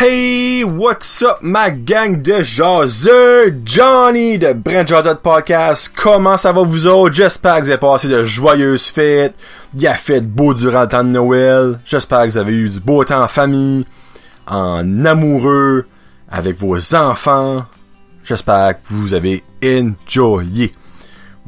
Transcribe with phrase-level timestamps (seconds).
[0.00, 3.50] Hey, what's up ma gang de jaseux?
[3.64, 4.86] Johnny de Brent
[5.24, 5.92] Podcast.
[5.92, 7.16] Comment ça va vous autres?
[7.16, 9.34] J'espère que vous avez passé de joyeuses fêtes.
[9.74, 11.80] Il a fait beau durant le temps de Noël.
[11.84, 13.86] J'espère que vous avez eu du beau temps en famille,
[14.46, 15.86] en amoureux,
[16.30, 17.66] avec vos enfants.
[18.22, 20.76] J'espère que vous avez enjoyé.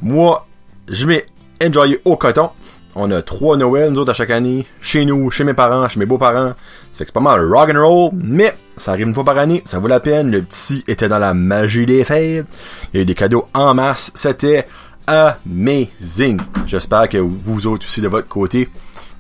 [0.03, 0.45] Moi,
[0.89, 1.25] je m'ai
[1.65, 2.51] enjoyé au coton.
[2.97, 4.67] On a trois Noëls, nous autres, à chaque année.
[4.81, 6.55] Chez nous, chez mes parents, chez mes beaux-parents.
[7.01, 9.79] Que c'est pas mal rock and roll, mais ça arrive une fois par année, ça
[9.79, 10.31] vaut la peine.
[10.31, 12.45] Le petit était dans la magie des fêtes.
[12.93, 14.13] Il y a eu des cadeaux en masse.
[14.15, 14.67] C'était
[15.07, 16.39] amazing.
[16.67, 18.69] J'espère que vous autres aussi de votre côté,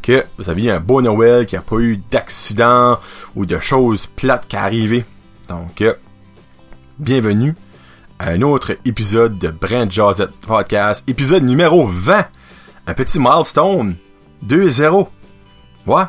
[0.02, 2.98] que vous aviez un beau Noël, qu'il n'y a pas eu d'accident
[3.34, 5.06] ou de choses plates qui arrivaient.
[5.48, 5.94] Donc, euh,
[6.98, 7.54] bienvenue
[8.18, 12.26] à un autre épisode de Brand Josette Podcast, épisode numéro 20
[12.86, 13.96] un petit milestone.
[14.46, 15.08] 2-0.
[15.86, 16.02] Ouais.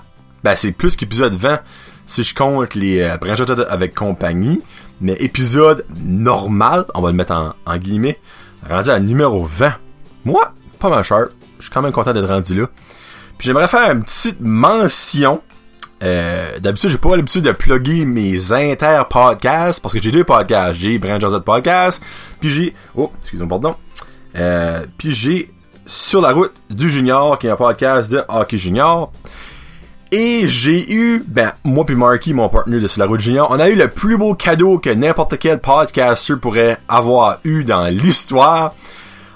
[0.44, 1.60] Ben, c'est plus qu'épisode 20
[2.06, 4.62] si je compte les euh, avec compagnie.
[5.00, 8.20] Mais épisode normal, on va le mettre en, guillemets,
[8.70, 9.74] rendu à numéro 20.
[10.26, 11.30] Moi, pas mal cher.
[11.58, 12.68] Je suis quand même content d'être rendu là.
[13.38, 15.42] Puis j'aimerais faire une petite mention.
[16.04, 20.80] Euh, D'habitude, j'ai pas l'habitude de plugger mes inter-podcasts parce que j'ai deux podcasts.
[20.80, 22.02] J'ai Brand Josette Podcast,
[22.40, 22.74] puis j'ai...
[22.96, 23.76] Oh, excusez-moi, pardon.
[24.36, 25.52] Euh, puis j'ai
[25.86, 29.12] sur la route du junior, qui est un podcast de hockey junior.
[30.12, 33.60] Et j'ai eu, ben, moi puis Marky, mon partenaire de Sur la route junior, on
[33.60, 38.76] a eu le plus beau cadeau que n'importe quel podcaster pourrait avoir eu dans l'histoire.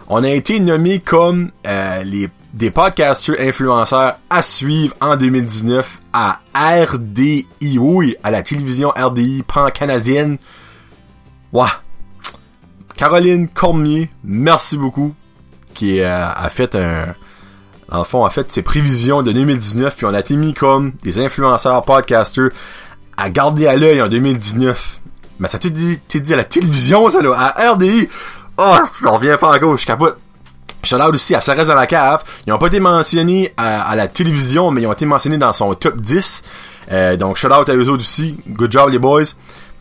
[0.10, 6.40] On a été nommé comme euh, les des podcasters influenceurs à suivre en 2019 à
[6.54, 7.46] RDI,
[7.78, 10.38] oui, à la télévision RDI pan-canadienne.
[11.52, 11.68] Wow.
[12.96, 15.14] Caroline Cormier, merci beaucoup
[15.74, 17.14] qui euh, a fait un
[17.92, 21.20] le fond a fait ses prévisions de 2019 puis on a été mis comme des
[21.20, 22.50] influenceurs podcasters
[23.18, 25.02] à garder à l'œil en 2019
[25.40, 28.08] mais ça t'est dit, dit à la télévision ça là à RDI
[28.58, 30.18] oh je reviens pas encore je capote
[30.86, 32.24] Shout out aussi à reste dans la cave.
[32.46, 35.74] Ils ont pas été mentionnés à, la télévision, mais ils ont été mentionnés dans son
[35.74, 36.44] top 10.
[36.92, 38.38] Euh, donc shout out à eux autres aussi.
[38.48, 39.24] Good job les boys.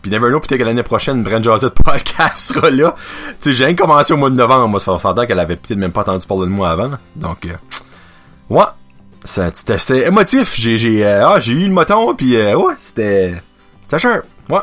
[0.01, 2.95] Puis never know, peut-être que l'année prochaine, Brent Josette Podcast sera là.
[3.41, 5.57] Tu sais, j'ai rien commencé au mois de novembre, moi, ça fait s'entend qu'elle avait
[5.57, 6.91] peut-être même pas entendu parler de moi avant.
[7.17, 7.55] Donc, euh,
[8.51, 8.65] ouais,
[9.25, 10.57] c'était émotif.
[10.67, 13.35] Euh, ah, j'ai eu le moton, puis euh, ouais, c'était
[13.83, 14.23] c'était cher.
[14.49, 14.61] Ouais.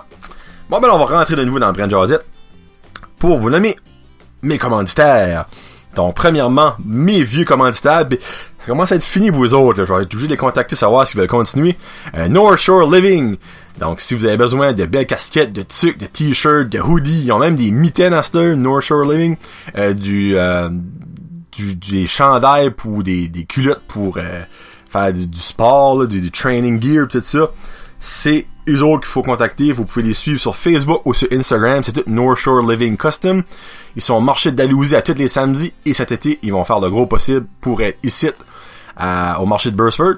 [0.69, 2.25] Bon, ben on va rentrer de nouveau dans Brent Josette
[3.19, 3.75] pour vous nommer
[4.41, 5.45] mes commanditaires.
[5.95, 8.05] Donc, premièrement, mes vieux commanditaires.
[8.05, 8.17] Ben,
[8.59, 9.79] ça commence à être fini pour vous autres.
[9.79, 9.85] Là.
[9.85, 11.75] Je vais être obligé de les contacter, savoir s'ils veulent continuer.
[12.15, 13.37] Euh, North Shore Living.
[13.79, 17.31] Donc, si vous avez besoin de belles casquettes, de tucs, de t-shirts, de hoodies, ils
[17.31, 18.21] ont même des mitaines à
[18.55, 19.37] North Shore Living,
[19.77, 20.37] euh, du,
[21.51, 24.41] du, des chandails ou des, des culottes pour euh,
[24.89, 27.51] faire du, sport, du, du, training gear, tout ça.
[27.99, 29.71] C'est eux autres qu'il faut contacter.
[29.71, 31.83] Vous pouvez les suivre sur Facebook ou sur Instagram.
[31.83, 33.43] C'est tout North Shore Living Custom.
[33.95, 36.79] Ils sont au marché de à tous les samedis et cet été, ils vont faire
[36.79, 38.29] le gros possible pour être ici
[39.39, 40.15] au marché de Burstford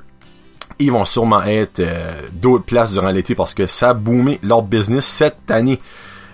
[0.79, 4.61] ils vont sûrement être euh, d'autres places durant l'été parce que ça a boomé leur
[4.61, 5.79] business cette année.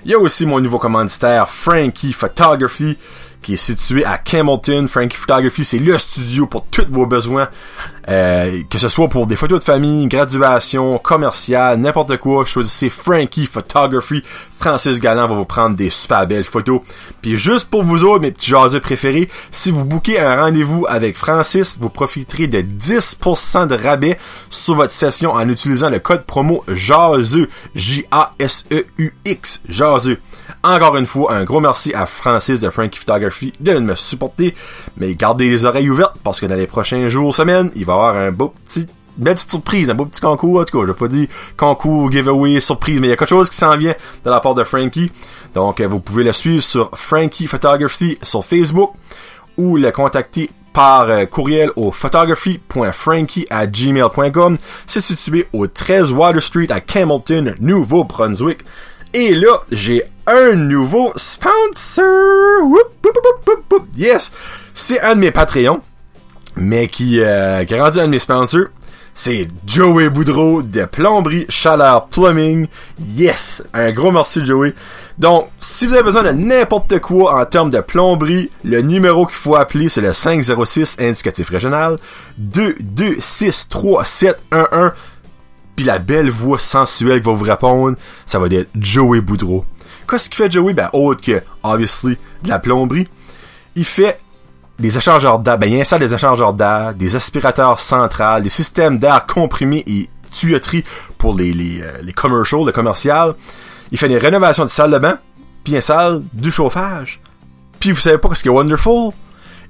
[0.05, 2.97] Il y a aussi mon nouveau commanditaire, Frankie Photography
[3.41, 4.87] qui est situé à Campbellton.
[4.87, 7.47] Frankie Photography, c'est le studio pour tous vos besoins,
[8.09, 12.43] euh, que ce soit pour des photos de famille, graduation, commercial, n'importe quoi.
[12.45, 14.23] Choisissez Frankie Photography.
[14.59, 16.81] Francis Galland va vous prendre des super belles photos.
[17.21, 21.15] Puis juste pour vous autres, mes petits jaseux préférés, si vous bouquez un rendez-vous avec
[21.15, 24.17] Francis, vous profiterez de 10% de rabais
[24.49, 27.49] sur votre session en utilisant le code promo JASEU.
[27.75, 29.61] J-A-S-E-U-X.
[29.69, 30.19] JASEU.
[30.63, 33.28] Encore une fois, un gros merci à Francis de Frankie Photography
[33.59, 34.55] de me supporter.
[34.97, 37.95] Mais gardez les oreilles ouvertes parce que dans les prochains jours, semaines, il va y
[37.95, 38.87] avoir un beau petit
[39.17, 41.27] une belle petite surprise, un beau petit concours, en tout cas, je pas dire
[41.57, 43.93] concours, giveaway, surprise, mais il y a quelque chose qui s'en vient
[44.23, 45.11] de la part de Frankie.
[45.53, 48.93] Donc, euh, vous pouvez le suivre sur Frankie Photography sur Facebook
[49.57, 54.57] ou le contacter par euh, courriel au photography.frankie à gmail.com.
[54.87, 58.59] C'est situé au 13 Water Street à Campbellton, Nouveau-Brunswick.
[59.13, 62.05] Et là, j'ai un nouveau sponsor.
[63.97, 64.31] yes!
[64.73, 65.81] C'est un de mes Patreons,
[66.55, 68.67] mais qui, euh, qui a rendu un de mes sponsors.
[69.15, 72.67] C'est Joey Boudreau de Plomberie Chaleur Plumbing.
[73.03, 73.65] Yes!
[73.73, 74.75] Un gros merci Joey.
[75.17, 79.35] Donc, si vous avez besoin de n'importe quoi en termes de plomberie, le numéro qu'il
[79.35, 81.95] faut appeler, c'est le 506 indicatif régional
[82.39, 84.93] 2263711
[85.79, 87.95] puis la belle voix sensuelle qui va vous répondre,
[88.25, 89.63] ça va être Joey Boudreau.
[90.09, 90.73] Qu'est-ce qu'il fait Joey?
[90.73, 93.07] Ben, autre que, obviously, de la plomberie.
[93.77, 94.19] Il fait
[94.77, 99.25] des échangeurs d'air, ben, il installe des échangeurs d'air, des aspirateurs centrales, des systèmes d'air
[99.25, 100.83] comprimé et tuyauterie
[101.17, 103.35] pour les, les, euh, les commercials, le commercial.
[103.93, 105.17] Il fait des rénovations de salle de bain,
[105.63, 107.21] puis une salle, du chauffage.
[107.79, 109.13] Puis vous savez pas ce qui est wonderful?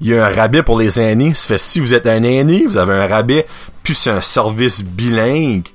[0.02, 1.34] Il y a un rabais pour les aînés.
[1.36, 3.46] Si vous êtes un aîné, vous avez un rabais,
[3.84, 5.68] puis c'est un service bilingue.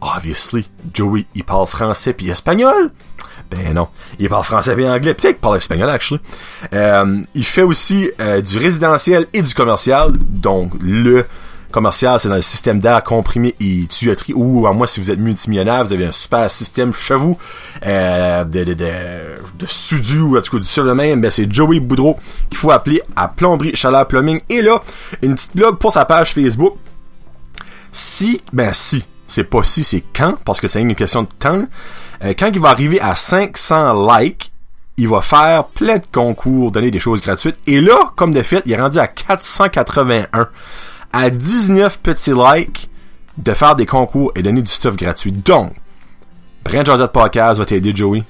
[0.00, 2.90] Obviously, Joey, il parle français puis espagnol?
[3.50, 3.88] Ben non,
[4.18, 6.20] il parle français et anglais, peut-être qu'il parle espagnol, actually.
[6.72, 11.24] Euh, il fait aussi euh, du résidentiel et du commercial, donc le
[11.70, 15.18] commercial, c'est dans le système d'air comprimé et tuyauterie, ou à moi, si vous êtes
[15.18, 17.38] multimillionnaire, vous avez un super système chez vous,
[17.84, 22.18] euh, de, de, ou en tout cas du même, ben c'est Joey Boudreau
[22.48, 24.40] qu'il faut appeler à Plomberie Chaleur Plumbing.
[24.48, 24.80] Et là,
[25.22, 26.76] une petite blog pour sa page Facebook.
[27.92, 31.62] Si, ben si, c'est pas si, c'est quand, parce que c'est une question de temps.
[32.24, 34.52] Euh, quand il va arriver à 500 likes,
[34.96, 37.56] il va faire plein de concours, donner des choses gratuites.
[37.66, 40.48] Et là, comme de fait, il est rendu à 481.
[41.12, 42.88] À 19 petits likes,
[43.36, 45.32] de faire des concours et donner du stuff gratuit.
[45.32, 45.72] Donc,
[46.64, 48.24] Brand Josette Podcast va t'aider, Joey.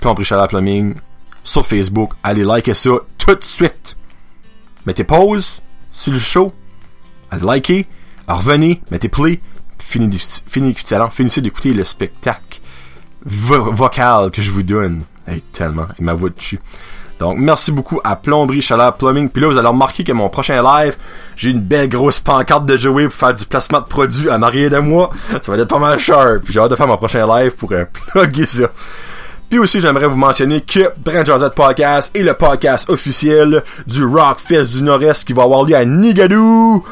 [0.00, 0.94] Plomberie Chaleur Plumbing.
[1.42, 2.12] Sur Facebook.
[2.22, 3.96] Allez liker ça tout de suite.
[4.86, 6.52] Mettez pause sur le show.
[7.30, 7.86] Allez liker.
[8.28, 8.80] Revenez.
[8.90, 9.40] Mettez play.
[9.82, 12.60] Finissez, d'écouter le spectacle
[13.24, 15.02] vocal que je vous donne.
[15.26, 15.86] Hey, tellement.
[15.98, 16.58] Il m'a voix dessus.
[17.18, 19.28] Donc, merci beaucoup à Plomberie Chaleur Plumbing.
[19.28, 20.96] Puis là, vous allez remarquer que mon prochain live,
[21.36, 24.70] j'ai une belle grosse pancarte de jouer pour faire du placement de produits à marier
[24.70, 25.10] de moi.
[25.40, 26.40] Ça va être pas mal cher.
[26.42, 28.68] Puis j'ai hâte de faire mon prochain live pour euh, plugger ça.
[29.52, 30.94] Puis aussi, j'aimerais vous mentionner que
[31.26, 35.76] Josette Podcast est le podcast officiel du Rock Fest du Nord-Est qui va avoir lieu
[35.76, 36.82] à Nigadou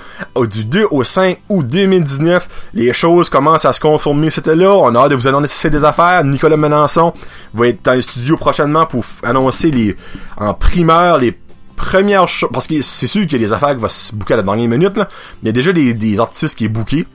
[0.42, 2.46] du 2 au 5 août 2019.
[2.74, 4.74] Les choses commencent à se conformer, c'était là.
[4.74, 6.22] On a hâte de vous annoncer des affaires.
[6.22, 7.14] Nicolas Melançon
[7.54, 9.96] va être dans les studios prochainement pour annoncer les
[10.36, 11.38] en primeur les
[11.76, 12.50] premières choses.
[12.52, 14.42] Parce que c'est sûr qu'il y a des affaires qui vont se booker à la
[14.42, 15.08] dernière minute, là.
[15.42, 17.06] Il y a déjà des, des artistes qui est booké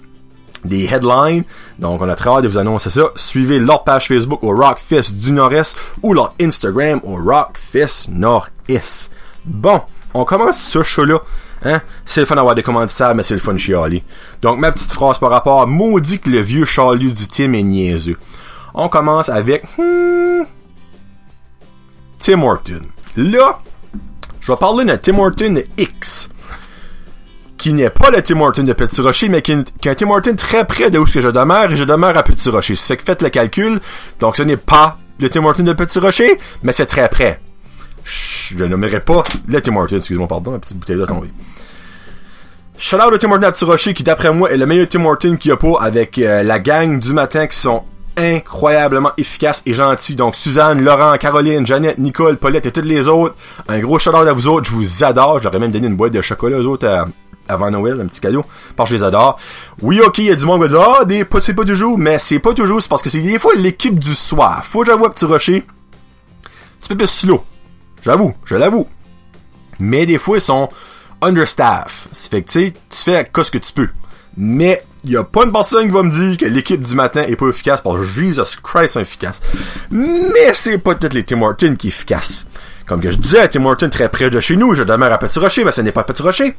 [0.64, 1.44] des headlines.
[1.80, 3.10] Donc, on a très hâte de vous annoncer ça.
[3.16, 9.12] Suivez leur page Facebook au Rockfest du Nord-Est ou leur Instagram au Rockfest Nord-Est.
[9.46, 9.82] Bon,
[10.14, 11.20] on commence ce show-là.
[11.64, 11.82] Hein?
[12.06, 14.04] C'est le fun d'avoir des commanditaires, mais c'est le fun chialer.
[14.42, 18.18] Donc, ma petite phrase par rapport maudit que le vieux Charlie du team est niaiseux.
[18.74, 20.44] On commence avec hmm,
[22.20, 22.82] Tim Horton.
[23.18, 23.60] Là,
[24.42, 26.30] je vais parler de Tim Horton X
[27.66, 30.36] qui n'est pas le Tim Horton de Petit Rocher, mais qui, est un Tim Horton
[30.36, 32.76] très près de où je demeure, et je demeure à Petit Rocher.
[32.76, 33.80] Ça fait que faites le calcul.
[34.20, 37.40] Donc ce n'est pas le Tim Horton de Petit Rocher, mais c'est très près.
[38.04, 41.32] je ne nommerai pas le Tim Horton, excusez-moi, pardon, la petite bouteille de tombée.
[42.78, 45.04] Shout out au Tim Horton à Petit Rocher, qui d'après moi est le meilleur Tim
[45.04, 47.84] Horton qu'il y a pas avec euh, la gang du matin qui sont
[48.18, 50.16] incroyablement efficaces et gentils.
[50.16, 53.36] Donc Suzanne, Laurent, Caroline, Jeannette, Nicole, Paulette et toutes les autres.
[53.68, 54.70] Un gros shout out à vous autres.
[54.70, 55.42] Je vous adore.
[55.42, 57.06] J'aurais même donné une boîte de chocolat aux autres à,
[57.48, 58.46] avant Noël, un petit cadeau,
[58.76, 59.40] parce que je les adore.
[59.82, 61.98] Oui, ok, il y a du monde qui va dire, ah, des, c'est pas toujours,
[61.98, 64.64] mais c'est pas toujours, c'est parce que c'est des fois l'équipe du soir.
[64.66, 65.66] Faut que j'avoue Petit Rocher,
[66.82, 67.44] tu peux plus slow.
[68.04, 68.88] J'avoue, je l'avoue.
[69.80, 70.70] Mais des fois, ils sont
[71.22, 72.08] understaff.
[72.12, 73.90] Ça fait que, tu sais, tu fais ce que tu peux.
[74.38, 77.24] Mais, il y a pas une personne qui va me dire que l'équipe du matin
[77.28, 79.40] est pas efficace parce que Jesus Christ est efficace.
[79.92, 82.48] Mais c'est pas toutes les Tim Hortons qui est efficace.
[82.86, 85.40] Comme que je disais, Tim Hortons très près de chez nous, je demeure à Petit
[85.40, 86.56] Rocher, mais ce n'est pas Petit Rocher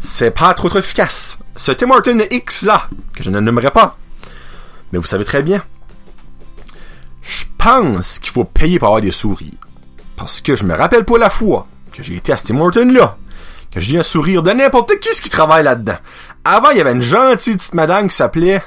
[0.00, 1.38] c'est pas trop trop efficace.
[1.56, 3.96] Ce Tim Horton X là, que je ne nommerai pas,
[4.92, 5.62] mais vous savez très bien,
[7.22, 9.54] je pense qu'il faut payer pour avoir des souris.
[10.16, 12.90] Parce que je me rappelle pas la fois que j'ai été à ce Tim Horton
[12.92, 13.16] là,
[13.72, 15.98] que j'ai un sourire de n'importe qui qui travaille là-dedans.
[16.44, 18.62] Avant, il y avait une gentille petite madame qui s'appelait,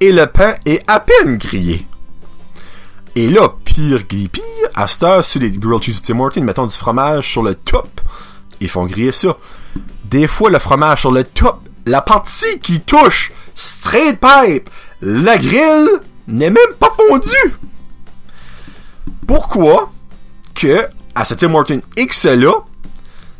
[0.00, 1.86] et le pain est à peine grillé.
[3.14, 4.42] Et là, pire pire,
[4.74, 7.54] à cette heure, sur les grilled cheese de Tim Hortons, mettons du fromage sur le
[7.54, 8.00] top.
[8.60, 9.36] Ils font griller ça.
[10.04, 14.68] Des fois, le fromage sur le top, la partie qui touche straight pipe,
[15.00, 15.88] la grille,
[16.28, 17.54] n'est même pas fondue.
[19.26, 19.92] Pourquoi
[20.54, 22.52] que, à ce Tim Hortons X-là,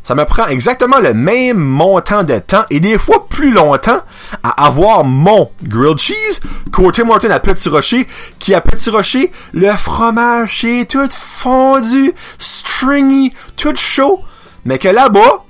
[0.03, 3.99] ça me prend exactement le même montant de temps et des fois plus longtemps
[4.41, 6.39] à avoir mon grilled cheese
[6.71, 8.07] qu'au Tim Hortons à Petit Rocher
[8.39, 14.21] qui à Petit Rocher le fromage est tout fondu, stringy, tout chaud,
[14.63, 15.43] mais que là-bas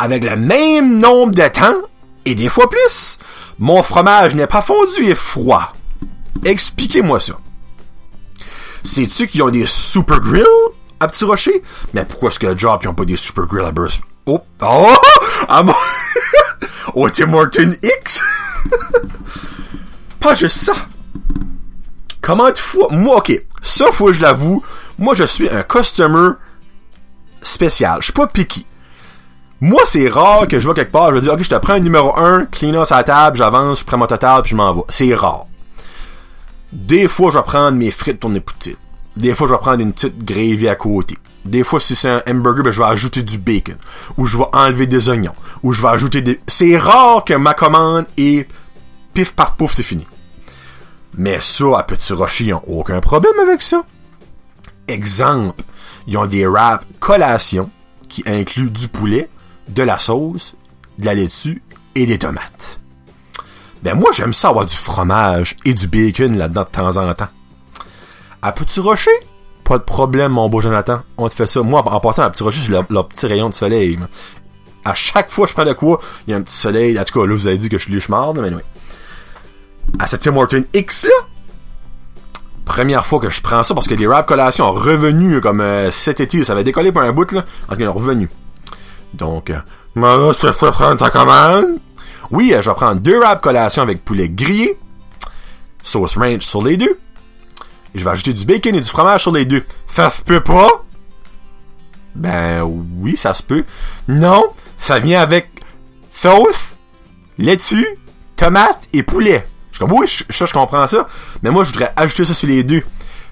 [0.00, 1.76] avec le même nombre de temps
[2.24, 3.18] et des fois plus,
[3.60, 5.75] mon fromage n'est pas fondu et froid.
[6.44, 7.34] Expliquez-moi ça.
[8.82, 10.44] Sais-tu qu'ils ont des super grills
[11.00, 11.62] à Petit Rocher?
[11.92, 14.02] Mais pourquoi est-ce que job, ils ont pas des super grills à Burst?
[14.26, 14.40] Oh!
[14.62, 14.94] Oh!
[15.48, 15.74] Ah, mon...
[16.94, 18.22] Au Tim X?
[20.20, 20.74] pas juste ça.
[22.20, 22.88] Comment de fois?
[22.90, 23.44] Moi, ok.
[23.60, 24.62] Ça, faut que je l'avoue.
[24.98, 26.30] Moi, je suis un customer
[27.42, 27.98] spécial.
[28.00, 28.66] Je suis pas picky.
[29.60, 31.74] Moi, c'est rare que je vois quelque part, je vais dire, ok, je te prends
[31.74, 34.72] un numéro 1, clean sur la table, j'avance, je prends mon total, puis je m'en
[34.72, 34.82] vais.
[34.88, 35.46] C'est rare.
[36.76, 38.76] Des fois, je vais prendre mes frites tournées petites.
[39.16, 41.16] Des fois, je vais prendre une petite gravy à côté.
[41.46, 43.76] Des fois, si c'est un hamburger, ben, je vais ajouter du bacon.
[44.18, 45.34] Ou je vais enlever des oignons.
[45.62, 46.38] Ou je vais ajouter des...
[46.46, 48.46] C'est rare que ma commande est
[49.14, 50.06] pif paf pouf, c'est fini.
[51.16, 53.82] Mais ça, à Petit Rocher, ils ont aucun problème avec ça.
[54.86, 55.64] Exemple,
[56.06, 57.70] ils ont des wraps collation
[58.06, 59.30] qui incluent du poulet,
[59.68, 60.54] de la sauce,
[60.98, 61.62] de la laitue
[61.94, 62.80] et des tomates.
[63.86, 67.28] Ben moi, j'aime ça avoir du fromage et du bacon là-dedans de temps en temps.
[68.42, 69.12] À Petit Rocher,
[69.62, 71.02] pas de problème, mon beau Jonathan.
[71.16, 71.62] On te fait ça.
[71.62, 73.96] Moi, en passant à Petit Rocher, j'ai leur, petit rayon de soleil.
[74.84, 76.98] À chaque fois que je prends de quoi, il y a un petit soleil.
[76.98, 78.62] En tout cas, là, vous avez dit que je suis lichmarde, mais oui.
[80.00, 81.26] À cette Tim Horton X là,
[82.64, 85.92] première fois que je prends ça, parce que les rap collations ont revenu comme euh,
[85.92, 87.44] cet été, ça avait décollé pour un bout, là.
[87.68, 88.28] En ils ont revenu.
[89.14, 89.60] Donc, euh,
[89.94, 91.78] je peux prendre ta commande.
[92.30, 94.78] Oui, euh, je vais prendre deux wraps collations avec poulet grillé,
[95.82, 96.98] sauce ranch sur les deux.
[97.94, 99.64] Et je vais ajouter du bacon et du fromage sur les deux.
[99.86, 100.84] Ça se peut pas?
[102.14, 103.64] Ben oui, ça se peut.
[104.08, 104.44] Non,
[104.78, 105.48] ça vient avec
[106.10, 106.76] sauce,
[107.38, 107.86] laitue,
[108.36, 109.46] tomate et poulet.
[109.70, 111.06] Je suis comme, oui, ça, je comprends ça.
[111.42, 112.82] Mais moi, je voudrais ajouter ça sur les deux.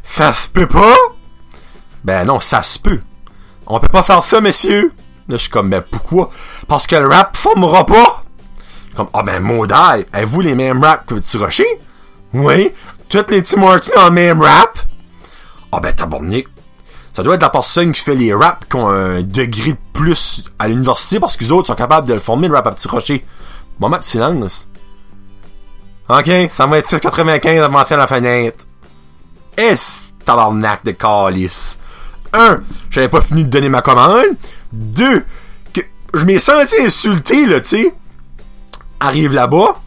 [0.03, 0.95] Ça se peut pas?
[2.05, 3.01] Ben non, ça se peut.
[3.67, 4.93] On peut pas faire ça, messieurs.
[5.29, 6.29] Là, je suis comme, ben pourquoi?
[6.69, 8.24] Parce que le rap formera pas.
[8.97, 11.81] Comme, ah ben maudit, avez-vous les mêmes raps que Petit Rocher?
[12.33, 12.73] Oui.
[13.09, 14.79] Toutes les Tim Hortons ont le même rap?
[15.73, 16.47] Ah ben tabarnak.
[17.13, 20.45] Ça doit être la personne qui fait les raps qui ont un degré de plus
[20.59, 22.89] à l'université parce que les autres sont capables de le former le rap à Petit
[22.89, 23.25] Rocher.
[23.79, 24.69] Moment de silence.
[26.09, 28.65] Ok, ça va être 695 avant de la fenêtre.
[29.57, 31.79] Est tabarnak de calice?
[32.33, 32.61] Un,
[32.91, 34.37] j'avais pas fini de donner ma commande.
[34.73, 35.25] Deux,
[35.73, 35.81] que
[36.13, 37.95] je m'ai senti insulté, là, tu sais.
[39.01, 39.81] Arrive là-bas,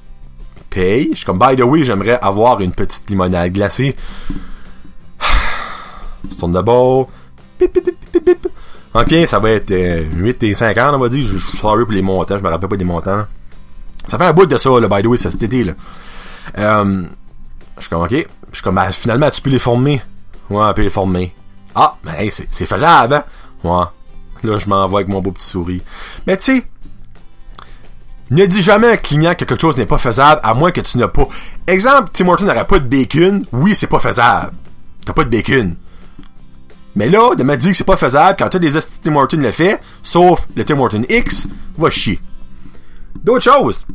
[0.70, 1.10] paye.
[1.12, 3.96] Je suis comme, by the way, j'aimerais avoir une petite limonade glacée.
[6.30, 7.08] Se tourne d'abord.
[7.58, 8.48] Pip, pip, pip, pip,
[8.94, 11.26] Ok, ça va être 8 et 50, on va dire.
[11.26, 13.26] Je suis sorry pour les montants, je me rappelle pas des montants.
[14.06, 15.74] Ça fait un bout de ça, là, by the way, ça cet été, là.
[16.58, 17.04] Euh,
[17.76, 18.12] je suis comme, ok.
[18.12, 20.02] Je suis comme, ben, finalement, tu peux les former.
[20.50, 21.34] Ouais, tu peux les former.
[21.76, 23.24] Ah, ben, c'est faisable, hein?
[23.64, 23.86] Ouais.
[24.44, 25.82] Là, je m'envoie avec mon beau petit souris.
[26.26, 26.66] Mais tu sais,
[28.32, 30.82] ne dis jamais à un client que quelque chose n'est pas faisable, à moins que
[30.82, 31.28] tu n'as pas.
[31.66, 33.46] Exemple, Tim Horton n'aurait pas de bacon.
[33.52, 34.52] Oui, c'est pas faisable.
[35.06, 35.76] T'as pas de bacon.
[36.96, 39.52] Mais là, de me dire que c'est pas faisable quand t'as des Tim Horton le
[39.52, 42.20] fait, sauf le Tim Horton X, va chier.
[43.24, 43.86] D'autres choses.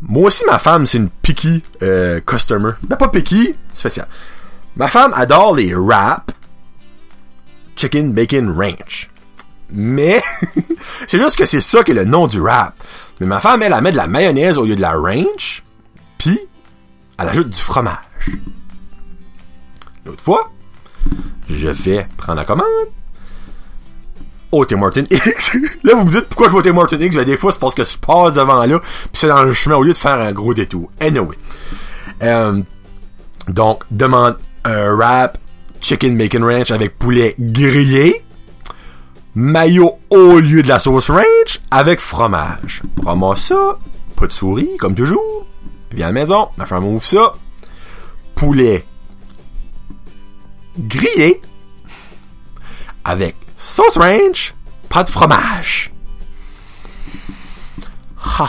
[0.00, 2.72] Moi aussi, ma femme, c'est une picky euh, customer.
[2.82, 4.06] Ben, pas picky, spécial.
[4.76, 6.34] Ma femme adore les wraps
[7.76, 9.10] Chicken Bacon Ranch.
[9.70, 10.22] Mais,
[11.08, 12.74] c'est juste que c'est ça qui est le nom du wrap.
[13.20, 15.62] Mais ma femme, elle, elle met de la mayonnaise au lieu de la ranch,
[16.18, 16.38] puis
[17.18, 17.96] elle ajoute du fromage.
[20.04, 20.52] L'autre fois,
[21.48, 22.66] je vais prendre la commande
[24.52, 25.56] au Tim Horton X.
[25.84, 27.74] là, vous me dites pourquoi je vais Tim Horton X, ben, des fois, c'est parce
[27.74, 30.32] que je passe devant là, puis c'est dans le chemin au lieu de faire un
[30.32, 30.90] gros détour.
[31.00, 31.36] Anyway.
[32.22, 32.60] Euh,
[33.48, 35.38] donc, demande un wrap
[35.80, 38.24] chicken bacon ranch avec poulet grillé,
[39.34, 42.82] mayo au lieu de la sauce ranch avec fromage.
[43.02, 43.78] Prends-moi ça,
[44.16, 45.46] pas de souris, comme toujours.
[45.92, 47.34] Viens à la maison, ma femme ouvre ça.
[48.34, 48.84] Poulet
[50.78, 51.40] grillé
[53.04, 54.54] avec sauce ranch,
[54.88, 55.92] pas de fromage.
[58.38, 58.48] Ah.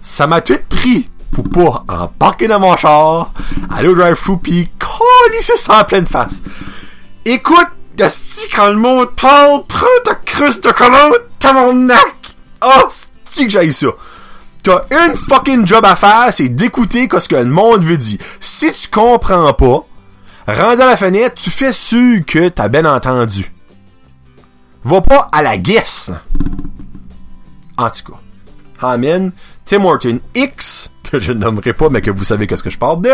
[0.00, 3.32] Ça m'a tout pris pour pas embarquer dans mon char,
[3.68, 6.42] aller au drive-thru pis coller ça en pleine face.
[7.24, 7.68] Écoute,
[8.08, 12.36] si quand le monde parle, prends ta cruste de commande, nac!
[12.64, 12.88] Oh,
[13.28, 13.88] si que j'aille ça.
[14.62, 18.18] T'as une fucking job à faire, c'est d'écouter ce que le monde veut dire.
[18.40, 19.86] Si tu comprends pas,
[20.48, 23.52] rendu à la fenêtre, tu fais sûr que t'as bien entendu.
[24.82, 26.10] Va pas à la guesse.
[27.76, 28.18] En tout cas.
[28.80, 29.32] Amen.
[29.64, 32.78] Tim Horton X, que je ne nommerai pas, mais que vous savez qu'est-ce que je
[32.78, 33.12] parle de.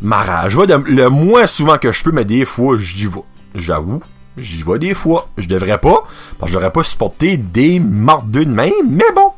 [0.00, 3.22] Mara, je vais le moins souvent que je peux, mais des fois, j'y vais.
[3.54, 4.02] J'avoue,
[4.36, 5.28] j'y vais des fois.
[5.38, 6.04] Je devrais pas,
[6.38, 9.30] parce que j'aurais pas supporté des mordeux de même, mais bon.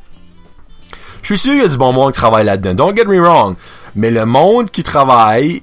[1.23, 2.75] Je suis sûr qu'il y a du bon monde qui travaille là-dedans.
[2.87, 3.57] Don't get me wrong.
[3.95, 5.63] Mais le monde qui travaille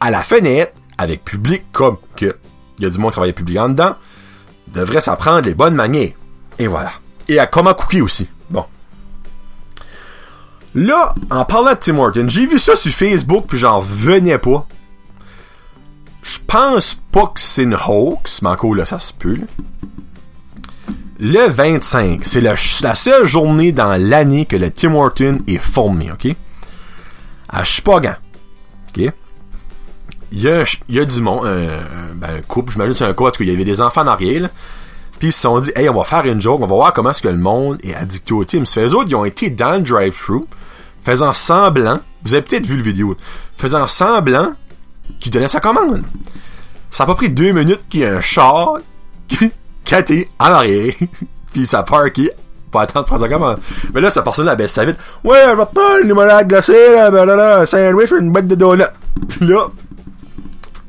[0.00, 2.36] à la fenêtre, avec public, comme que
[2.78, 3.94] il y a du monde qui travaille public en dedans,
[4.68, 6.12] devrait s'apprendre les bonnes manières.
[6.58, 6.92] Et voilà.
[7.28, 8.28] Et à comment cookie aussi.
[10.74, 14.66] Là, en parlant de Tim Horton, j'ai vu ça sur Facebook puis j'en revenais pas.
[16.22, 19.38] Je pense pas que c'est une hoax, mais encore là, ça se peut.
[21.20, 26.34] Le 25, c'est la, seule journée dans l'année que le Tim Horton est formé, ok?
[27.48, 28.14] À Chupagan.
[28.90, 29.12] Ok?
[30.30, 33.14] Il y a, il y a du monde, un, ben, un couple, j'imagine c'est un
[33.14, 34.50] couple, parce qu'il y avait des enfants en arrière.
[35.18, 37.10] Puis ils se sont dit, hey, on va faire une joke, on va voir comment
[37.10, 38.62] est-ce que le monde est addicté au Tim.
[38.76, 40.44] Les autres, ils ont été dans le drive-thru,
[41.02, 43.16] faisant semblant, vous avez peut-être vu le vidéo,
[43.56, 44.52] faisant semblant
[45.18, 46.04] qu'il donnait sa commande.
[46.90, 48.78] Ça a pas pris deux minutes qu'il y a un char
[49.28, 50.94] qui, a été en arrière,
[51.52, 52.30] puis ça parké
[52.70, 53.58] pas attendre de prendre sa commande.
[53.94, 54.96] Mais là, sa personne la baisse sa vite.
[55.24, 58.54] Ouais, je vais prendre une limonade glacée, là, ben là, là, sandwich, une boîte de
[58.54, 58.82] donuts.
[59.40, 59.68] là,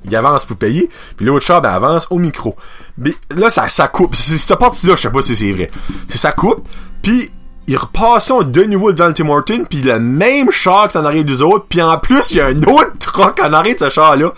[0.05, 2.55] il avance pour payer, puis l'autre char, ben, avance au micro.
[2.97, 4.15] Mais là, ça, ça coupe.
[4.15, 5.69] Cette partie-là, je sais pas si c'est vrai.
[6.07, 6.67] C'est ça coupe,
[7.01, 7.31] puis
[7.67, 11.23] ils repassent de nouveau devant le Tim Horton, puis le même char qui en arrière
[11.23, 13.89] des autres, puis en plus, il y a un autre truck en arrière de ce
[13.89, 14.33] char-là.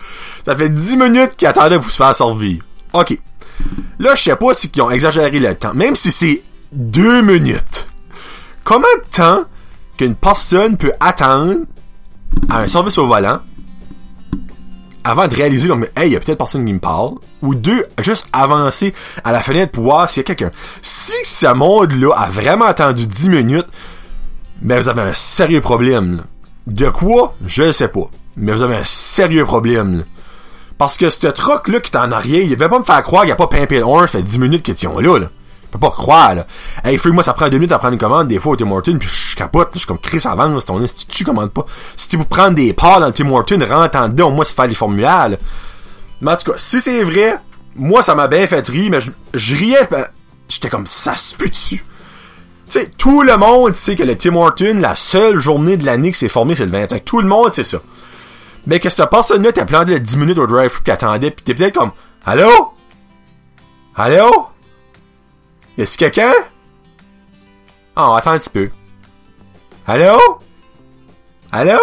[0.46, 2.62] Ça fait 10 minutes qu'ils attendaient pour se faire servir.
[2.92, 3.18] OK.
[4.00, 5.74] Là, je sais pas si ils ont exagéré le temps.
[5.74, 6.44] Même si c'est
[6.74, 7.88] 2 minutes.
[8.66, 9.46] Combien de temps
[9.98, 11.60] qu'une personne peut attendre
[12.50, 13.40] à un service au volant
[15.04, 17.86] avant de réaliser comme hey, il y a peut-être personne qui me parle ou deux,
[18.00, 20.52] juste avancer à la fenêtre pour voir s'il y a quelqu'un.
[20.82, 23.68] Si ce monde-là a vraiment attendu 10 minutes,
[24.62, 26.24] mais vous avez un sérieux problème.
[26.68, 27.36] De quoi?
[27.46, 28.10] Je ne sais pas.
[28.38, 30.06] Mais vous avez un sérieux problème.
[30.78, 33.30] Parce que ce truc-là qui est en arrière, il va pas me faire croire qu'il
[33.30, 35.28] n'y a pas pimpé le 1, fait 10 minutes qu'ils sont là, là
[35.72, 36.48] peux pas croire, là.
[36.84, 38.98] Hey, moi, ça prend deux minutes à prendre une commande, des fois, au Tim Horton,
[39.00, 41.66] puis je capote, je suis comme Chris avance, ton institut commande pas.
[41.96, 44.56] Si tu veux prendre des parts dans le Tim Horton, rentre en dedans, moi, c'est
[44.56, 45.38] faire les formulaires, là.
[46.22, 47.40] Mais en tout cas, si c'est vrai,
[47.76, 49.00] moi, ça m'a bien fait rire, mais
[49.34, 50.06] je, riais, ben,
[50.48, 51.84] j'étais comme, ça se peut dessus.
[52.70, 56.12] Tu sais, tout le monde sait que le Tim Horton, la seule journée de l'année
[56.12, 57.04] qui s'est formé, c'est le 25.
[57.04, 57.80] Tout le monde sait ça.
[58.68, 61.76] Mais que cette personne-là t'as planté 10 minutes au drive-thru qui attendait, pis t'es peut-être
[61.76, 61.92] comme,
[62.26, 62.74] Allô?
[63.96, 64.48] Allô?
[65.78, 66.34] Y a-t-il quelqu'un?
[67.96, 68.70] Oh, attends un petit peu.
[69.88, 70.18] Allô?
[71.52, 71.80] Allô?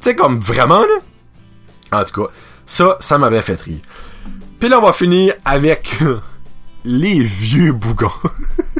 [0.00, 0.98] Tu sais, comme vraiment, là?
[1.92, 2.30] En tout cas,
[2.66, 3.80] ça, ça m'avait fait rire.
[4.58, 5.98] Puis là, on va finir avec
[6.84, 8.10] les vieux bougons.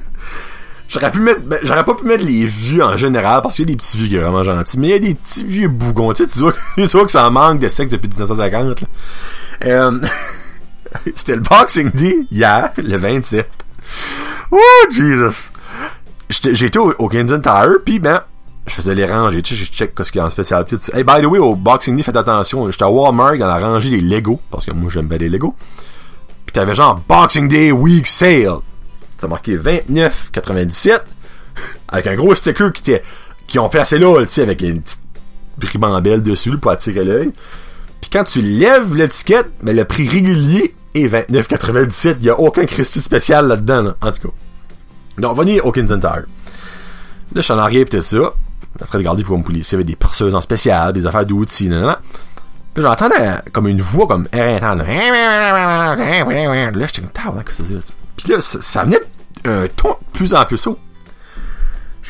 [0.89, 3.73] j'aurais pu mettre, ben, j'aurais pas pu mettre les vieux en général parce qu'il y
[3.73, 5.69] a des petits vieux qui sont vraiment gentils, mais il y a des petits vieux
[5.69, 6.13] bougons.
[6.13, 8.87] Tu sais, tu vois, tu vois que ça manque de sexe depuis 1950, là.
[9.67, 10.01] Euh,
[11.15, 13.49] c'était le Boxing Day hier, le 27.
[14.51, 15.51] Oh, Jesus!
[16.29, 18.23] J'ai été au, au Kensington Tire, puis ben,
[18.67, 20.65] je faisais les rangées, tu sais, je check ce qu'il y a en spécial.
[20.65, 23.59] Pis, hey, by the way, au Boxing Day, faites attention, j'étais à Walmart dans la
[23.59, 25.55] rangée des Lego, parce que moi, j'aime bien les Lego.
[26.47, 28.59] Puis t'avais genre Boxing Day Week Sale.
[29.19, 31.01] Ça marqué 29,97,
[31.89, 33.03] avec un gros sticker qui était,
[33.47, 35.03] qui ont placé là, tu sais, avec une petite
[35.63, 37.33] ribambelle dessus, pour attirer l'œil.
[38.01, 42.17] Puis quand tu lèves l'étiquette, mais le prix régulier et 29,97.
[42.19, 44.35] Il n'y a aucun Christy spécial là-dedans, en tout cas.
[45.19, 46.23] Donc, venir au Kensington Là,
[47.35, 48.35] je suis en arrière, peut-être ça.
[48.81, 51.27] Je de regarder pour me pouiller s'il y avait des perceuses en spécial, des affaires
[51.27, 51.97] d'outils, nan.
[52.73, 54.27] Puis j'entendais comme une voix comme.
[54.33, 54.59] Là,
[56.87, 57.43] j'étais comme?
[58.17, 59.01] Puis là, ça, venait
[59.45, 60.79] un ton de plus en plus haut.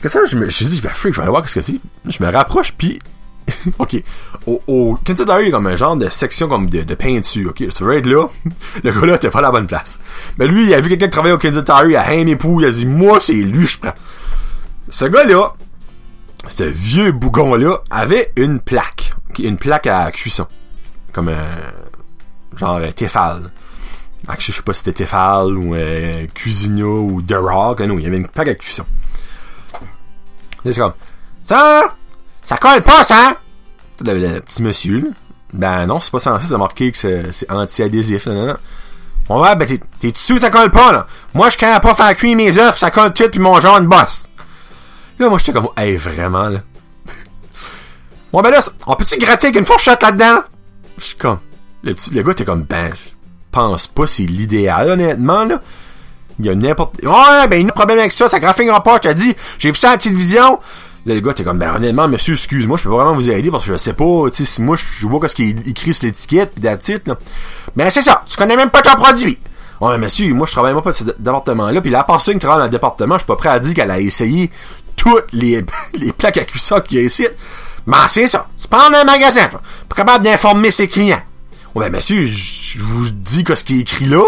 [0.00, 1.78] Que ça, je me suis dit, ben, freak, je vais aller voir qu'est-ce que c'est.
[2.06, 2.98] Je me rapproche, puis
[3.78, 4.02] ok.
[4.46, 7.72] Au, au il y a comme un genre de section comme de, de peinture, ok.
[7.74, 8.28] Tu vas être là,
[8.84, 10.00] le gars là, t'es pas à la bonne place.
[10.38, 12.36] Mais lui, il a vu quelqu'un qui travaillait au Kansas Diary, il a rien mes
[12.36, 13.94] poux, il a dit, moi, c'est lui, je prends.
[14.88, 15.54] Ce gars-là,
[16.48, 19.12] ce vieux bougon-là, avait une plaque.
[19.30, 20.46] ok, Une plaque à cuisson.
[21.12, 21.70] Comme, euh,
[22.56, 23.50] genre, euh, Tefal.
[24.28, 27.80] Ah, Je sais pas si c'était Tefal ou euh, Cuisina ou The Rock.
[27.80, 28.84] Non, il y avait une plaque à cuisson.
[30.64, 30.92] C'est comme,
[31.42, 31.96] ça,
[32.42, 33.36] ça colle pas, ça!
[34.04, 35.08] Le, le petit monsieur, là.
[35.52, 36.98] Ben non, c'est pas censé, c'est marqué que
[37.32, 38.56] c'est anti-adhésif, là, là, là.
[39.28, 39.66] Bon, ouais, ben
[40.00, 41.06] t'es, que ça colle pas, là?
[41.34, 44.28] Moi, je quand pas faire cuire mes œufs, ça colle tout, puis mon jaune bosse.
[45.18, 46.60] Là, moi, j'étais comme, hey, vraiment, là.
[48.32, 50.42] bon, ben là, on peut-tu gratter avec une fourchette là-dedans?
[50.98, 51.38] Je suis comme,
[51.82, 53.10] le petit, le gars, t'es comme, ben, je
[53.52, 55.60] pense pas, c'est l'idéal, honnêtement, là.
[56.38, 57.02] Il y a n'importe...
[57.02, 59.36] Ouais, ben, il y a un problème avec ça, ça graphiquera pas, je t'ai dit.
[59.58, 60.58] J'ai vu ça à la télévision.
[61.06, 63.50] Là, le gars, t'es comme, ben, honnêtement, monsieur, excuse-moi, je peux pas vraiment vous aider
[63.50, 66.04] parce que je sais pas, tu sais, moi, je vois ce qui est écrit sur
[66.06, 67.18] l'étiquette pis titre là.
[67.74, 69.38] Ben, c'est ça, tu connais même pas ton produit.
[69.80, 72.58] Ouais, monsieur, moi, je travaille même pas de ce département-là, puis la personne qui travaille
[72.58, 74.50] dans le département, je suis pas prêt à dire qu'elle a essayé
[74.94, 77.26] toutes les, les plaques à cuisson qu'il y a ici.
[77.86, 78.46] Ben, c'est ça.
[78.60, 81.22] Tu prends un magasin, toi, pour capable d'informer ses clients.
[81.74, 84.22] Ouais, ben, monsieur, je vous dis que ce qui est écrit là,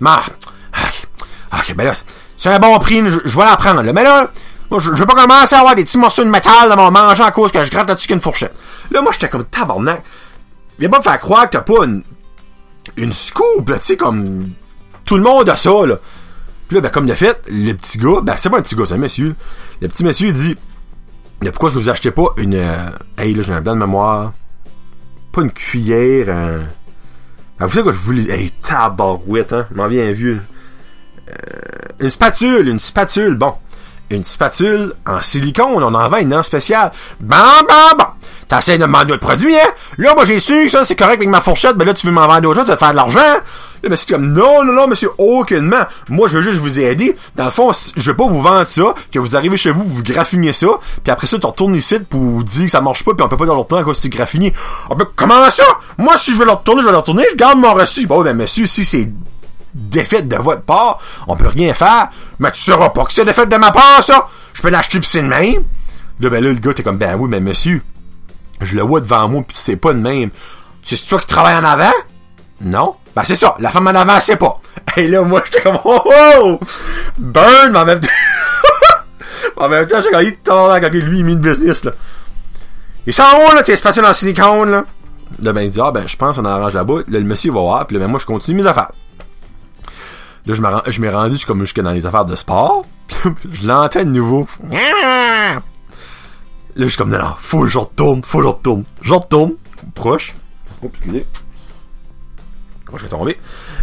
[0.00, 1.08] mais, ok,
[1.52, 1.92] ok, ben là,
[2.36, 3.92] c'est- un bon prix, je vais la prendre, là.
[3.92, 4.32] Mais là,
[4.70, 6.90] moi, je, je vais pas commencer à avoir des petits morceaux de métal dans mon
[6.90, 8.54] manger à cause que je gratte là-dessus qu'une fourchette.
[8.90, 10.02] Là, moi, j'étais comme tabarnak.
[10.78, 12.02] Viens pas me faire croire que t'as pas une,
[12.96, 14.50] une scoop, là, tu sais, comme,
[15.04, 15.96] tout le monde a ça, là.
[16.68, 18.84] Puis là, ben, comme de fait, le petit gars, ben, c'est pas un petit gars,
[18.86, 19.34] c'est un monsieur.
[19.80, 20.56] Le petit monsieur, il dit,
[21.42, 24.32] mais pourquoi je vous achetez pas une, euh, hey, là, j'ai un blanc de mémoire.
[25.32, 26.60] Pas une cuillère, un,
[27.60, 30.40] ah, vous savez quoi, je voulais, hey, tabarouette, hein, m'en viens vieux.
[31.28, 31.32] Euh,
[31.98, 33.54] une spatule, une spatule, bon.
[34.10, 36.92] Une spatule en silicone, on en vend une en spéciale.
[37.20, 37.36] Bon,
[37.68, 38.04] bon, bon.
[38.48, 39.68] T'essayes de me vendre le produit, hein?
[39.98, 42.12] Là, moi, j'ai su que ça, c'est correct avec ma fourchette, ben là, tu veux
[42.12, 43.18] m'en vendre d'autres choses, tu veux faire de l'argent?
[43.82, 45.82] Là, monsieur, comme, non, non, non, monsieur, aucunement.
[46.08, 47.14] Moi, je veux juste vous aider.
[47.36, 50.02] Dans le fond, je veux pas vous vendre ça, que vous arrivez chez vous, vous
[50.02, 50.68] graffinez ça,
[51.04, 53.28] puis après ça, tu retournes ici pour vous dire que ça marche pas, puis on
[53.28, 54.50] peut pas dans le temps à cause du graffini.
[54.90, 55.64] Ah, ben, comment ça?
[55.98, 58.06] Moi, si je veux le retourner, je vais le retourner, je garde mon reçu.
[58.06, 59.10] Bon, ben, monsieur, si c'est
[59.74, 62.10] défaite de votre part, on peut rien faire.
[62.38, 64.28] Mais tu sauras pas que c'est défaite de ma part, ça.
[64.54, 65.64] Je peux l'acheter pis c'est le même.
[66.20, 67.82] Là, ben là, le gars, t'es comme, ben oui, mais monsieur,
[68.60, 70.30] je le vois devant moi pis c'est pas de même.
[70.82, 71.92] C'est toi qui travaille en avant?
[72.60, 72.94] Non.
[73.14, 74.60] Ben c'est ça, la femme en avant, c'est pas.
[74.96, 76.60] Et là, moi, j'étais comme, oh, oh!
[77.18, 78.08] Burn, mais en même temps...
[79.68, 81.92] même temps, j'ai quand il quand lui, il une business, là.
[83.06, 84.84] Ils sont où, là, tes spatules en silicone, là?
[85.40, 86.98] Là, ben, il dit, ah, ben, je pense qu'on arrange là-bas.
[87.08, 88.92] Là, le monsieur va voir, puis là, ben, moi, je continue mes affaires.
[90.48, 92.84] Là, je m'ai ren- je m'ai rendu suis comme jusque dans les affaires de sport.
[93.52, 94.48] je l'entends de nouveau.
[94.70, 95.60] Là,
[96.76, 98.84] je suis comme, non, faut que je retourne, faut que je retourne.
[99.02, 99.52] Je retourne,
[99.94, 100.34] proche.
[100.82, 101.26] Oups, excusez.
[102.90, 103.38] Oh, je vais tomber.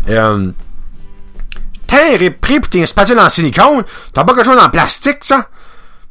[0.09, 0.51] Euh,
[1.87, 2.83] T'es pris pour tes
[3.19, 3.83] en silicone.
[4.13, 5.49] T'as pas quelque chose en plastique, ça?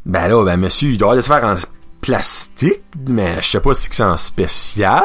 [0.06, 1.56] Ben là, ben monsieur, il doit aller se faire en
[2.00, 5.02] plastique, mais je sais pas si c'est en spécial.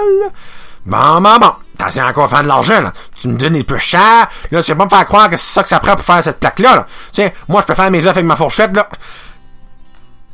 [0.85, 1.51] Bon, bon, bon.
[1.77, 2.93] T'as encore à faire de l'argent, là.
[3.15, 4.27] Tu me donnes les plus chers.
[4.51, 6.23] Là, tu vas pas me faire croire que c'est ça que ça prend pour faire
[6.23, 6.87] cette plaque-là, là.
[7.11, 8.89] Tiens, moi, je peux faire mes œufs avec ma fourchette, là.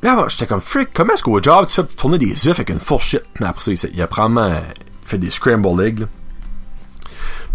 [0.01, 2.79] Là, j'étais comme, freak, comment est-ce qu'au job, tu fais tourner des œufs avec une
[2.79, 3.25] fourchette?
[3.43, 4.59] Après ça, il, a probablement
[5.05, 6.07] fait des scrambled eggs, là.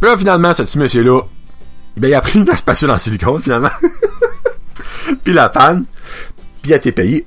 [0.00, 1.20] Puis là, finalement, ce petit monsieur-là,
[1.96, 3.70] ben, il a pris la spatule en silicone, finalement.
[5.24, 5.84] puis la panne.
[6.62, 7.26] Puis il a été payé.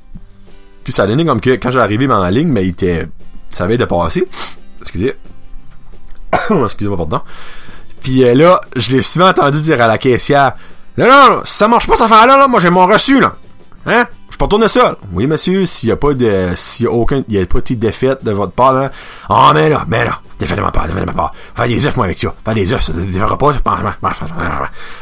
[0.83, 3.07] Puis ça a donné comme que quand j'ai arrivé en ligne, mais il était.
[3.49, 4.27] Ça avait de passer.
[4.81, 5.15] Excusez.
[6.65, 7.21] Excusez-moi, pardon.
[8.01, 10.53] Puis euh, là, je l'ai souvent entendu dire à la caissière
[10.97, 13.33] Là, si ça marche pas cette affaire-là, là, moi j'ai mon reçu, là.
[13.85, 14.05] Hein?
[14.29, 14.83] Je peux retourner ça.
[14.83, 14.97] là.
[15.11, 16.49] Oui, monsieur, s'il y a pas de.
[16.55, 17.23] S'il y a aucun.
[17.27, 18.91] Il y a pas de défaite de votre part, là.
[19.29, 20.19] Ah, mais là, mais là.
[20.39, 21.33] Défaite de ma part, défaite de ma part.
[21.55, 22.33] Faire des œufs, moi, avec ça.
[22.45, 23.53] Faire des œufs, ça ne défera pas.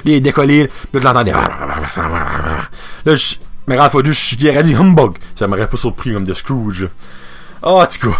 [0.05, 0.63] Il est décollé.
[0.63, 1.31] Là, tu l'entendais.
[1.31, 3.35] Là, je.
[3.67, 5.17] Mais fois deux, je lui aurais dit humbug.
[5.35, 6.83] Ça m'aurait pas surpris comme de Scrooge.
[6.83, 6.87] là.
[7.63, 8.17] Ah, en tout cas.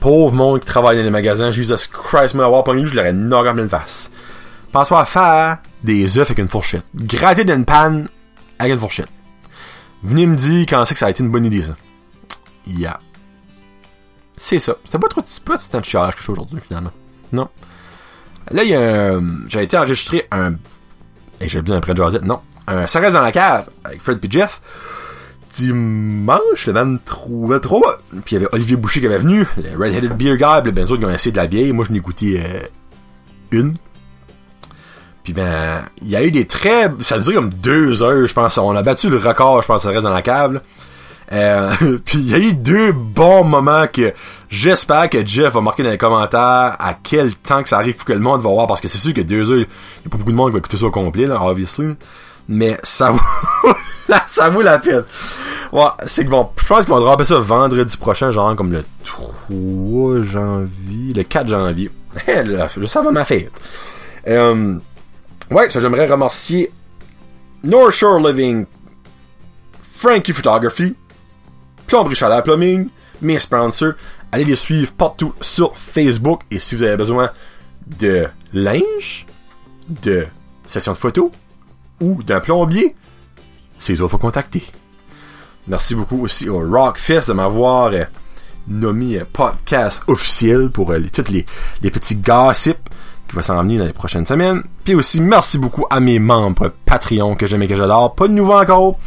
[0.00, 3.48] Pauvre monde qui travaille dans les magasins, Jesus Christ, moi, avoir pogné, je l'aurais knocké
[3.48, 4.10] en face.
[4.72, 6.84] Pense-toi à faire des œufs avec une fourchette.
[6.94, 8.08] Gratter d'une panne
[8.58, 9.08] avec une fourchette.
[10.02, 11.76] Venez me dire quand c'est que ça a été une bonne idée, ça.
[12.66, 13.00] Yeah.
[14.36, 14.74] C'est ça.
[14.84, 16.92] C'est pas trop, si tant de chialage que je suis aujourd'hui, finalement.
[17.32, 17.48] Non.
[18.50, 20.54] Là, il y a un, j'ai été enregistrer un,
[21.40, 22.40] et j'ai besoin d'un prêt de Josette, non.
[22.68, 24.60] Un reste dans la cave avec Fred et Jeff.
[25.56, 30.12] Dimanche, le 23, 23 puis il y avait Olivier Boucher qui avait venu, le Red-Headed
[30.12, 32.40] Beer Guy, puis ben autres, ils ont essayé de la vieille, moi je n'ai goûté
[32.44, 32.60] euh,
[33.50, 33.74] une.
[35.24, 38.58] Puis ben, il y a eu des très, ça durait comme deux heures, je pense,
[38.58, 40.60] on a battu le record, je pense, ça reste dans la cave,
[41.32, 41.72] euh,
[42.04, 44.12] puis il y a eu deux bons moments que
[44.50, 48.04] j'espère que Jeff va marquer dans les commentaires à quel temps que ça arrive pour
[48.04, 49.62] que le monde va voir parce que c'est sûr que deux heures, il
[50.04, 51.94] y a pas beaucoup de monde qui va écouter ça au complet là, obviously.
[52.48, 53.10] Mais ça
[53.64, 53.74] vaut
[54.26, 55.04] ça vaut la peine.
[55.72, 58.84] Ouais, c'est que bon, je pense qu'ils vont dropper ça vendredi prochain, genre comme le
[59.04, 61.90] 3 janvier, le 4 janvier.
[62.26, 63.52] je savais ma fête.
[64.28, 64.74] Euh,
[65.50, 66.70] ouais, ça j'aimerais remercier
[67.62, 68.66] North Shore Living,
[69.92, 70.94] Frankie Photography,
[71.86, 72.88] Plomberie Chaleur Plumbing,
[73.20, 73.94] mes sponsors.
[74.32, 76.42] Allez les suivre partout sur Facebook.
[76.50, 77.30] Et si vous avez besoin
[77.86, 79.26] de linge,
[79.88, 80.26] de
[80.66, 81.30] session de photos
[82.00, 82.94] ou d'un plombier,
[83.78, 84.64] qu'il faut contacter.
[85.68, 88.04] Merci beaucoup aussi au Rockfest de m'avoir euh,
[88.68, 91.44] nommé euh, podcast officiel pour euh, les, toutes les,
[91.90, 92.88] petits gossips
[93.28, 94.62] qui va s'en venir dans les prochaines semaines.
[94.84, 98.14] Puis aussi, merci beaucoup à mes membres Patreon que j'aime et que j'adore.
[98.14, 98.98] Pas de nouveau encore.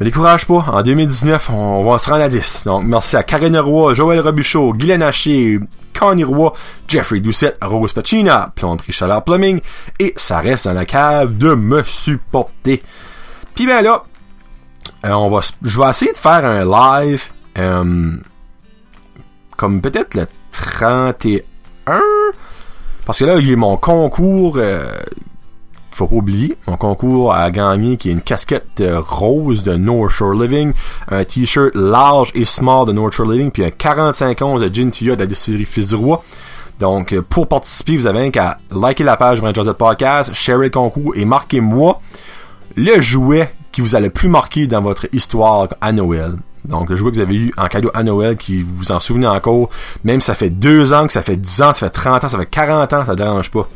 [0.00, 2.64] Mais décourage pas, en 2019, on va se rendre à 10.
[2.64, 5.60] Donc, merci à Karine Roy, Joël Robichaud, Guylaine Haché,
[5.96, 6.52] Connie Roy,
[6.88, 9.60] Jeffrey Doucette, Rose Pacina, Plomberie Chaleur Plumbing,
[9.98, 12.82] et ça reste dans la cave de me supporter.
[13.60, 14.04] Puis ben là,
[15.04, 17.24] euh, on va, je vais essayer de faire un live,
[17.58, 18.16] euh,
[19.58, 22.00] comme peut-être le 31,
[23.04, 24.96] parce que là, j'ai mon concours euh,
[25.92, 30.08] faut pas oublier, mon concours à gagner qui est une casquette euh, rose de North
[30.08, 30.72] Shore Living,
[31.10, 34.88] un t-shirt large et small de North Shore Living, puis un 45 11 de Gin
[34.88, 36.24] de la distillerie Fils Roi.
[36.78, 41.12] Donc, pour participer, vous avez qu'à liker la page Brand Joseph Podcast, share le concours
[41.14, 41.98] et marquez-moi
[42.76, 46.36] le jouet qui vous a le plus marqué dans votre histoire à Noël.
[46.64, 49.26] Donc, le jouet que vous avez eu en cadeau à Noël, qui vous en souvenez
[49.26, 49.70] encore,
[50.04, 52.38] même ça fait deux ans, que ça fait 10 ans, ça fait 30 ans, ça
[52.38, 53.68] fait 40 ans, ça dérange pas.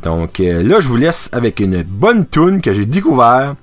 [0.00, 3.54] Donc euh, là, je vous laisse avec une bonne tune que j'ai découvert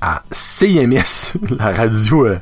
[0.00, 2.38] à CMS, la radio euh,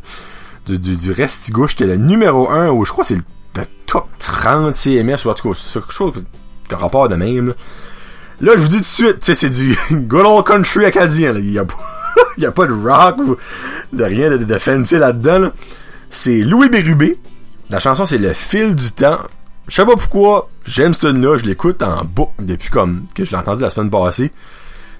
[0.66, 1.14] du, du, du.
[1.26, 3.22] C'était le numéro 1, ou je crois que c'est le,
[3.86, 6.12] top 30 CMS, ou en tout cas, c'est quelque chose
[6.68, 7.54] qui rapport de même.
[8.42, 11.34] Je vous dis tout de suite, c'est du good old country acadien.
[11.36, 11.64] Il n'y a,
[12.48, 13.16] a, pas de rock,
[13.92, 15.50] de rien de, fancy là-dedans.
[16.10, 17.18] C'est Louis Bérubé.
[17.70, 19.18] La chanson, c'est Le fil du temps.
[19.68, 23.30] Je sais pas pourquoi, j'aime ce là je l'écoute en boucle depuis comme que je
[23.30, 24.32] l'ai entendu la semaine passée.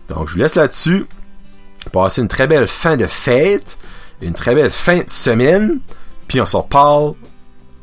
[0.09, 1.07] Donc je vous laisse là-dessus.
[1.93, 3.77] Passez une très belle fin de fête,
[4.21, 5.81] une très belle fin de semaine,
[6.29, 7.15] puis on s'en parle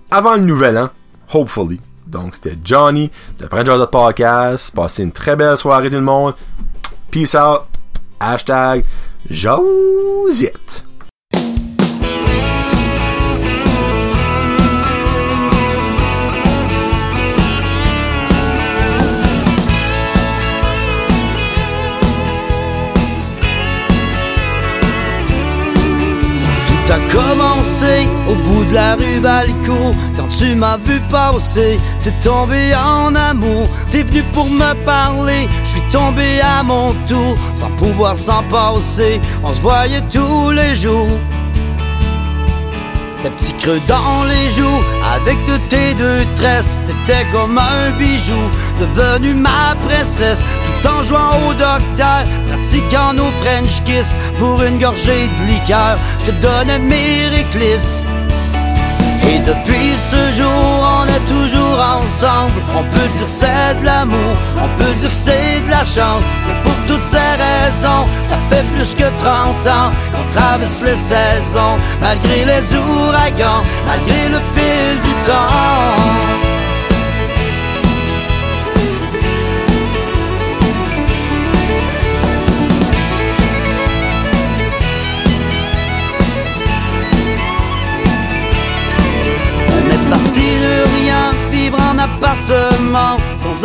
[0.09, 0.89] avant le nouvel an,
[1.33, 1.81] hopefully.
[2.09, 4.73] Donc c'était Johnny de Prince Podcast.
[4.75, 6.33] Passez une très belle soirée tout le monde.
[7.11, 7.61] Peace out.
[8.19, 8.83] Hashtag
[9.29, 10.85] Josette.
[26.87, 26.97] T'as
[28.27, 33.67] au bout de la rue Balco Quand tu m'as vu passer, t'es tombé en amour.
[33.89, 37.37] T'es venu pour me parler, je suis tombé à mon tour.
[37.55, 41.07] Sans pouvoir s'en passer, on se voyait tous les jours.
[43.21, 44.83] Tes petits creux dans les joues,
[45.15, 48.33] avec de tes deux tresses, t'étais comme un bijou,
[48.79, 50.43] devenu ma princesse,
[50.81, 56.31] tout en jouant au docteur, pratiquant nos French kiss, pour une gorgée de liqueur, je
[56.31, 57.19] te donnais de mes.
[59.31, 62.53] Et depuis ce jour, on est toujours ensemble.
[62.75, 66.23] On peut dire c'est de l'amour, on peut dire c'est de la chance.
[66.49, 71.77] Et pour toutes ces raisons, ça fait plus que 30 ans qu'on traverse les saisons,
[72.01, 76.48] malgré les ouragans, malgré le fil du temps.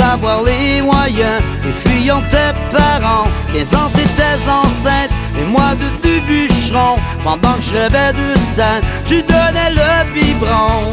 [0.01, 3.29] Avoir les moyens et fuyant tes parents.
[3.53, 6.97] 15 ans t'étais enceinte et moi de deux bûcherons.
[7.23, 10.93] Pendant que je rêvais de sein, tu donnais le biberon.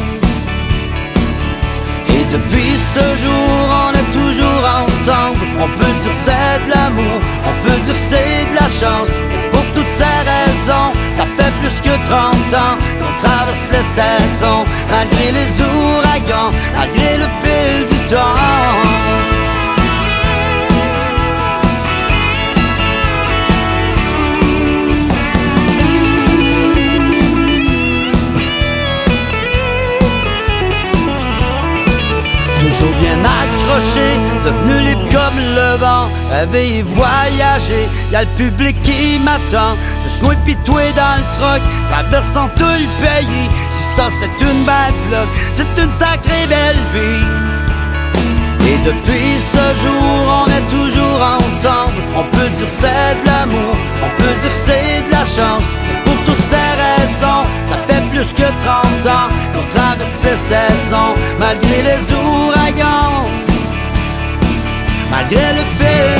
[2.08, 5.40] Et depuis ce jour, on est toujours ensemble.
[5.58, 9.28] On peut dire c'est de l'amour, on peut dire c'est de la chance.
[9.50, 12.34] pour toutes ces raisons, ça fait plus que 30
[12.64, 18.24] ans qu'on traverse les saisons, malgré les ouragans, malgré le fil du Toujours
[33.00, 39.74] bien accroché, devenu libre comme le vent, Avez voyagé, y'a le public qui m'attend.
[40.02, 43.48] Je suis pitoué dans le truck, traversant tout le pays.
[43.70, 47.21] Si ça c'est une belle luck, c'est une sacrée belle vie.
[48.84, 51.98] Depuis ce jour, on est toujours ensemble.
[52.16, 55.72] On peut dire c'est de l'amour, on peut dire c'est de la chance.
[56.04, 61.82] Pour toutes ces raisons, ça fait plus que 30 ans qu'on traverse les saisons, malgré
[61.82, 63.28] les ouragans.
[65.10, 66.12] Malgré le fait